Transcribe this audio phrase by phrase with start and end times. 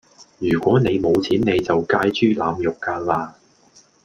[0.39, 3.35] 若果你冇錢你就界豬腩肉架啦